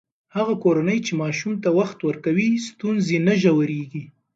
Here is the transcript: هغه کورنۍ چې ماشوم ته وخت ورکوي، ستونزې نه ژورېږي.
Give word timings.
هغه 0.35 0.53
کورنۍ 0.63 0.99
چې 1.05 1.11
ماشوم 1.21 1.53
ته 1.63 1.69
وخت 1.79 1.99
ورکوي، 2.07 2.49
ستونزې 2.67 3.17
نه 3.27 3.33
ژورېږي. 3.41 4.03